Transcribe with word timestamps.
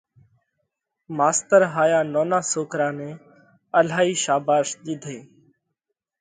ماستر 1.17 1.61
هايا 1.75 1.99
نونا 2.13 2.39
سوڪرا 2.51 2.89
نئہ 2.97 3.11
الهائي 3.79 4.13
شاڀاش 4.23 4.67
ۮِيڌئي 4.85 5.19